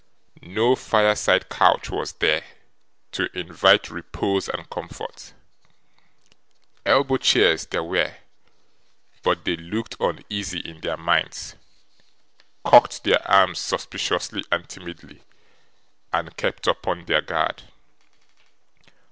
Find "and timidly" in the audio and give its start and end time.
14.51-15.21